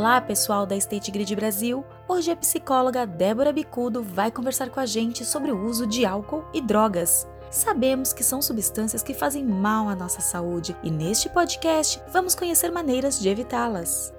Olá, 0.00 0.18
pessoal 0.18 0.64
da 0.64 0.74
State 0.78 1.10
Grid 1.10 1.36
Brasil. 1.36 1.84
Hoje 2.08 2.30
a 2.30 2.36
psicóloga 2.36 3.06
Débora 3.06 3.52
Bicudo 3.52 4.02
vai 4.02 4.30
conversar 4.30 4.70
com 4.70 4.80
a 4.80 4.86
gente 4.86 5.26
sobre 5.26 5.52
o 5.52 5.66
uso 5.66 5.86
de 5.86 6.06
álcool 6.06 6.42
e 6.54 6.60
drogas. 6.62 7.28
Sabemos 7.50 8.10
que 8.10 8.24
são 8.24 8.40
substâncias 8.40 9.02
que 9.02 9.12
fazem 9.12 9.44
mal 9.44 9.90
à 9.90 9.94
nossa 9.94 10.22
saúde 10.22 10.74
e 10.82 10.90
neste 10.90 11.28
podcast 11.28 12.02
vamos 12.10 12.34
conhecer 12.34 12.70
maneiras 12.70 13.20
de 13.20 13.28
evitá-las. 13.28 14.10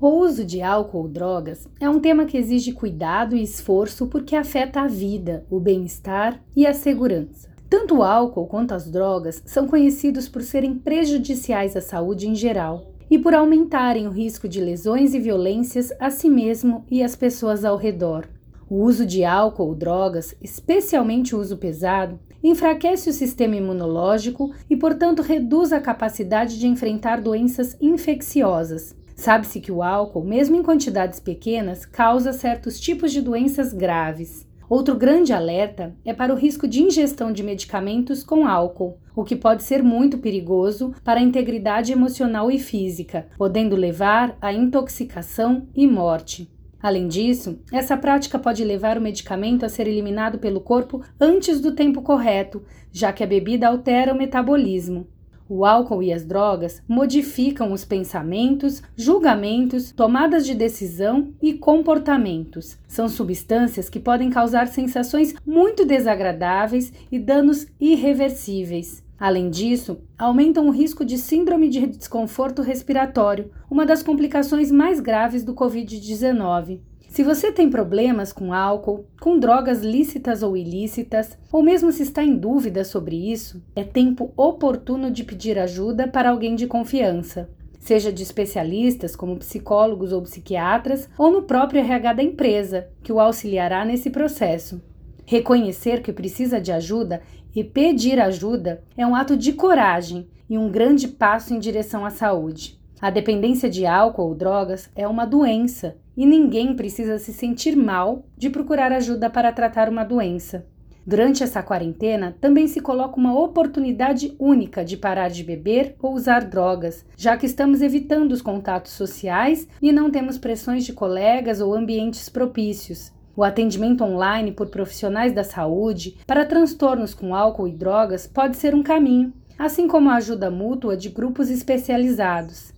O 0.00 0.08
uso 0.08 0.42
de 0.42 0.62
álcool 0.62 1.02
ou 1.02 1.08
drogas 1.08 1.68
é 1.78 1.86
um 1.86 2.00
tema 2.00 2.24
que 2.24 2.38
exige 2.38 2.72
cuidado 2.72 3.36
e 3.36 3.42
esforço 3.42 4.06
porque 4.06 4.34
afeta 4.34 4.80
a 4.80 4.86
vida, 4.86 5.44
o 5.50 5.60
bem-estar 5.60 6.42
e 6.56 6.66
a 6.66 6.72
segurança. 6.72 7.50
Tanto 7.68 7.98
o 7.98 8.02
álcool 8.02 8.46
quanto 8.46 8.72
as 8.72 8.90
drogas 8.90 9.42
são 9.44 9.68
conhecidos 9.68 10.30
por 10.30 10.40
serem 10.40 10.74
prejudiciais 10.74 11.76
à 11.76 11.82
saúde 11.82 12.26
em 12.26 12.34
geral 12.34 12.93
e 13.10 13.18
por 13.18 13.34
aumentarem 13.34 14.06
o 14.06 14.10
risco 14.10 14.48
de 14.48 14.60
lesões 14.60 15.14
e 15.14 15.18
violências 15.18 15.92
a 15.98 16.10
si 16.10 16.28
mesmo 16.28 16.84
e 16.90 17.02
às 17.02 17.14
pessoas 17.14 17.64
ao 17.64 17.76
redor. 17.76 18.28
O 18.68 18.82
uso 18.82 19.04
de 19.04 19.24
álcool 19.24 19.68
ou 19.68 19.74
drogas, 19.74 20.34
especialmente 20.40 21.34
o 21.34 21.38
uso 21.38 21.56
pesado, 21.56 22.18
enfraquece 22.42 23.08
o 23.08 23.12
sistema 23.12 23.56
imunológico 23.56 24.52
e, 24.68 24.76
portanto, 24.76 25.22
reduz 25.22 25.72
a 25.72 25.80
capacidade 25.80 26.58
de 26.58 26.66
enfrentar 26.66 27.20
doenças 27.20 27.76
infecciosas. 27.80 28.96
Sabe-se 29.14 29.60
que 29.60 29.70
o 29.70 29.82
álcool, 29.82 30.24
mesmo 30.24 30.56
em 30.56 30.62
quantidades 30.62 31.20
pequenas, 31.20 31.86
causa 31.86 32.32
certos 32.32 32.80
tipos 32.80 33.12
de 33.12 33.22
doenças 33.22 33.72
graves. 33.72 34.46
Outro 34.68 34.94
grande 34.94 35.32
alerta 35.32 35.94
é 36.04 36.14
para 36.14 36.32
o 36.32 36.36
risco 36.36 36.66
de 36.66 36.82
ingestão 36.82 37.30
de 37.32 37.42
medicamentos 37.42 38.24
com 38.24 38.46
álcool, 38.46 38.98
o 39.14 39.22
que 39.22 39.36
pode 39.36 39.62
ser 39.62 39.82
muito 39.82 40.18
perigoso 40.18 40.94
para 41.04 41.20
a 41.20 41.22
integridade 41.22 41.92
emocional 41.92 42.50
e 42.50 42.58
física, 42.58 43.26
podendo 43.36 43.76
levar 43.76 44.36
à 44.40 44.52
intoxicação 44.52 45.68
e 45.74 45.86
morte. 45.86 46.50
Além 46.82 47.08
disso, 47.08 47.58
essa 47.72 47.96
prática 47.96 48.38
pode 48.38 48.62
levar 48.62 48.98
o 48.98 49.00
medicamento 49.00 49.64
a 49.64 49.70
ser 49.70 49.86
eliminado 49.86 50.38
pelo 50.38 50.60
corpo 50.60 51.02
antes 51.18 51.60
do 51.60 51.72
tempo 51.72 52.02
correto, 52.02 52.62
já 52.92 53.12
que 53.12 53.24
a 53.24 53.26
bebida 53.26 53.68
altera 53.68 54.12
o 54.12 54.18
metabolismo. 54.18 55.06
O 55.48 55.64
álcool 55.64 56.02
e 56.02 56.12
as 56.12 56.24
drogas 56.24 56.82
modificam 56.88 57.72
os 57.72 57.84
pensamentos, 57.84 58.82
julgamentos, 58.96 59.92
tomadas 59.92 60.46
de 60.46 60.54
decisão 60.54 61.34
e 61.42 61.52
comportamentos. 61.52 62.78
São 62.88 63.08
substâncias 63.08 63.90
que 63.90 64.00
podem 64.00 64.30
causar 64.30 64.68
sensações 64.68 65.34
muito 65.46 65.84
desagradáveis 65.84 66.92
e 67.12 67.18
danos 67.18 67.66
irreversíveis. 67.78 69.04
Além 69.18 69.50
disso, 69.50 69.98
aumentam 70.18 70.66
o 70.66 70.70
risco 70.70 71.04
de 71.04 71.18
síndrome 71.18 71.68
de 71.68 71.86
desconforto 71.86 72.62
respiratório, 72.62 73.50
uma 73.70 73.86
das 73.86 74.02
complicações 74.02 74.70
mais 74.70 74.98
graves 74.98 75.44
do 75.44 75.54
Covid-19. 75.54 76.80
Se 77.14 77.22
você 77.22 77.52
tem 77.52 77.70
problemas 77.70 78.32
com 78.32 78.52
álcool, 78.52 79.06
com 79.20 79.38
drogas 79.38 79.82
lícitas 79.82 80.42
ou 80.42 80.56
ilícitas, 80.56 81.38
ou 81.52 81.62
mesmo 81.62 81.92
se 81.92 82.02
está 82.02 82.24
em 82.24 82.36
dúvida 82.36 82.82
sobre 82.82 83.30
isso, 83.30 83.62
é 83.76 83.84
tempo 83.84 84.32
oportuno 84.36 85.12
de 85.12 85.22
pedir 85.22 85.56
ajuda 85.56 86.08
para 86.08 86.30
alguém 86.30 86.56
de 86.56 86.66
confiança, 86.66 87.48
seja 87.78 88.12
de 88.12 88.24
especialistas 88.24 89.14
como 89.14 89.36
psicólogos 89.36 90.12
ou 90.12 90.22
psiquiatras, 90.22 91.08
ou 91.16 91.30
no 91.30 91.44
próprio 91.44 91.78
RH 91.82 92.14
da 92.14 92.22
empresa, 92.24 92.88
que 93.00 93.12
o 93.12 93.20
auxiliará 93.20 93.84
nesse 93.84 94.10
processo. 94.10 94.82
Reconhecer 95.24 96.02
que 96.02 96.12
precisa 96.12 96.60
de 96.60 96.72
ajuda 96.72 97.22
e 97.54 97.62
pedir 97.62 98.18
ajuda 98.18 98.82
é 98.96 99.06
um 99.06 99.14
ato 99.14 99.36
de 99.36 99.52
coragem 99.52 100.26
e 100.50 100.58
um 100.58 100.68
grande 100.68 101.06
passo 101.06 101.54
em 101.54 101.60
direção 101.60 102.04
à 102.04 102.10
saúde. 102.10 102.76
A 103.00 103.08
dependência 103.08 103.70
de 103.70 103.86
álcool 103.86 104.30
ou 104.30 104.34
drogas 104.34 104.90
é 104.96 105.06
uma 105.06 105.24
doença 105.24 105.94
e 106.16 106.26
ninguém 106.26 106.74
precisa 106.74 107.18
se 107.18 107.32
sentir 107.32 107.76
mal 107.76 108.24
de 108.36 108.50
procurar 108.50 108.92
ajuda 108.92 109.28
para 109.30 109.52
tratar 109.52 109.88
uma 109.88 110.04
doença. 110.04 110.66
Durante 111.06 111.42
essa 111.42 111.62
quarentena, 111.62 112.34
também 112.40 112.66
se 112.66 112.80
coloca 112.80 113.18
uma 113.18 113.38
oportunidade 113.38 114.34
única 114.38 114.82
de 114.82 114.96
parar 114.96 115.28
de 115.28 115.44
beber 115.44 115.96
ou 116.00 116.14
usar 116.14 116.44
drogas, 116.44 117.04
já 117.14 117.36
que 117.36 117.44
estamos 117.44 117.82
evitando 117.82 118.32
os 118.32 118.40
contatos 118.40 118.92
sociais 118.92 119.68
e 119.82 119.92
não 119.92 120.10
temos 120.10 120.38
pressões 120.38 120.82
de 120.82 120.94
colegas 120.94 121.60
ou 121.60 121.74
ambientes 121.74 122.30
propícios. 122.30 123.12
O 123.36 123.44
atendimento 123.44 124.02
online 124.02 124.52
por 124.52 124.68
profissionais 124.68 125.34
da 125.34 125.44
saúde 125.44 126.16
para 126.26 126.46
transtornos 126.46 127.12
com 127.12 127.34
álcool 127.34 127.68
e 127.68 127.72
drogas 127.72 128.26
pode 128.26 128.56
ser 128.56 128.74
um 128.74 128.82
caminho, 128.82 129.32
assim 129.58 129.86
como 129.86 130.08
a 130.08 130.14
ajuda 130.14 130.50
mútua 130.50 130.96
de 130.96 131.10
grupos 131.10 131.50
especializados. 131.50 132.73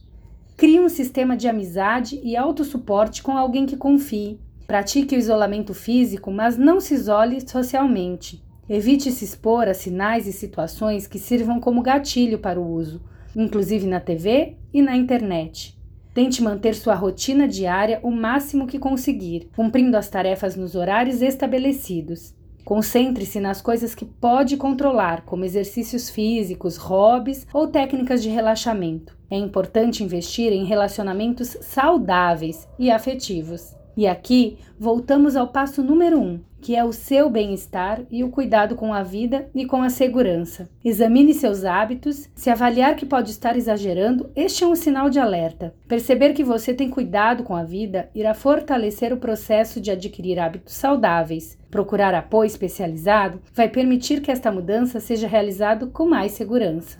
Crie 0.57 0.81
um 0.81 0.89
sistema 0.89 1.37
de 1.37 1.47
amizade 1.47 2.19
e 2.25 2.35
autossuporte 2.35 3.23
com 3.23 3.37
alguém 3.37 3.67
que 3.67 3.77
confie. 3.77 4.41
Pratique 4.67 5.15
o 5.15 5.19
isolamento 5.19 5.75
físico, 5.75 6.31
mas 6.31 6.57
não 6.57 6.81
se 6.81 6.95
isole 6.95 7.47
socialmente. 7.47 8.43
Evite 8.67 9.13
se 9.13 9.23
expor 9.23 9.69
a 9.69 9.75
sinais 9.75 10.27
e 10.27 10.33
situações 10.33 11.07
que 11.07 11.19
sirvam 11.19 11.61
como 11.61 11.83
gatilho 11.83 12.39
para 12.39 12.59
o 12.59 12.73
uso, 12.73 13.03
inclusive 13.37 13.87
na 13.87 14.01
TV 14.01 14.57
e 14.73 14.81
na 14.81 14.97
internet. 14.97 15.79
Tente 16.15 16.43
manter 16.43 16.75
sua 16.75 16.95
rotina 16.95 17.47
diária 17.47 18.01
o 18.03 18.11
máximo 18.11 18.67
que 18.67 18.79
conseguir, 18.79 19.51
cumprindo 19.55 19.95
as 19.95 20.09
tarefas 20.09 20.57
nos 20.57 20.75
horários 20.75 21.21
estabelecidos. 21.21 22.35
Concentre-se 22.67 23.39
nas 23.39 23.63
coisas 23.63 23.95
que 23.95 24.05
pode 24.05 24.57
controlar, 24.57 25.25
como 25.25 25.45
exercícios 25.45 26.11
físicos, 26.11 26.77
hobbies 26.77 27.47
ou 27.55 27.69
técnicas 27.69 28.21
de 28.21 28.29
relaxamento. 28.29 29.17
É 29.31 29.37
importante 29.39 30.03
investir 30.03 30.53
em 30.53 30.65
relacionamentos 30.65 31.57
saudáveis 31.61 32.67
e 32.77 32.91
afetivos. 32.91 33.73
E 33.97 34.07
aqui 34.07 34.59
voltamos 34.79 35.37
ao 35.37 35.49
passo 35.49 35.83
número 35.83 36.21
um, 36.21 36.39
que 36.61 36.77
é 36.77 36.85
o 36.85 36.93
seu 36.93 37.31
bem-estar 37.31 38.03
e 38.11 38.23
o 38.23 38.29
cuidado 38.29 38.75
com 38.75 38.93
a 38.93 39.03
vida 39.03 39.49
e 39.55 39.65
com 39.65 39.83
a 39.83 39.89
segurança. 39.89 40.69
Examine 40.85 41.33
seus 41.33 41.65
hábitos. 41.65 42.29
Se 42.35 42.51
avaliar 42.51 42.95
que 42.95 43.07
pode 43.07 43.31
estar 43.31 43.57
exagerando, 43.57 44.31
este 44.37 44.65
é 44.65 44.67
um 44.67 44.75
sinal 44.75 45.09
de 45.09 45.19
alerta. 45.19 45.75
Perceber 45.89 46.35
que 46.35 46.45
você 46.45 46.75
tem 46.75 46.91
cuidado 46.91 47.43
com 47.43 47.57
a 47.57 47.65
vida 47.65 48.11
irá 48.15 48.35
fortalecer 48.35 49.15
o 49.15 49.17
processo 49.17 49.81
de 49.81 49.91
adquirir 49.91 50.39
hábitos 50.39 50.75
saudáveis. 50.75 51.57
Procurar 51.71 52.15
apoio 52.15 52.47
especializado 52.47 53.41
vai 53.55 53.69
permitir 53.69 54.21
que 54.21 54.31
esta 54.31 54.53
mudança 54.53 55.01
seja 55.01 55.27
realizada 55.27 55.87
com 55.87 56.05
mais 56.05 56.33
segurança. 56.33 56.99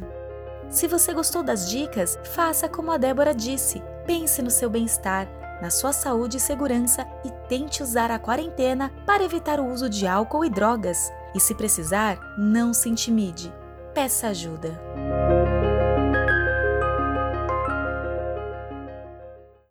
Se 0.71 0.89
você 0.89 1.13
gostou 1.13 1.43
das 1.43 1.71
dicas, 1.71 2.19
faça 2.25 2.69
como 2.69 2.91
a 2.91 2.97
Débora 2.97 3.35
disse: 3.35 3.83
pense 4.07 4.41
no 4.41 4.51
seu 4.51 4.71
bem-estar 4.71 5.46
na 5.61 5.71
sua 5.71 5.93
saúde 5.93 6.37
e 6.37 6.41
segurança 6.41 7.07
e 7.25 7.31
tente 7.49 7.83
usar 7.83 8.11
a 8.11 8.19
quarentena 8.19 8.93
para 9.07 9.25
evitar 9.25 9.61
o 9.61 9.71
uso 9.73 9.89
de 9.89 10.07
álcool 10.07 10.45
e 10.45 10.51
drogas. 10.51 11.13
E 11.35 11.41
se 11.41 11.55
precisar, 11.55 12.19
não 12.39 12.73
se 12.73 12.89
intimide. 12.89 13.53
Peça 13.95 14.29
ajuda. 14.29 14.79